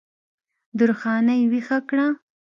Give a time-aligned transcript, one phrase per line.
[0.77, 2.07] درخانۍ ویښه کړه